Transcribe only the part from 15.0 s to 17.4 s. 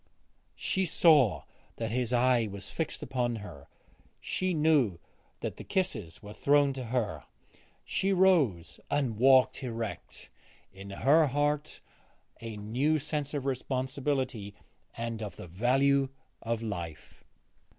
of the value of life.